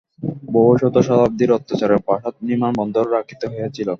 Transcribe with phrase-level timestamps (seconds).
[0.53, 3.87] বহু শত শতাব্দীর অত্যাচারে প্রাসাদ-নির্মাণ বন্ধ রাখিতে হইয়াছিল।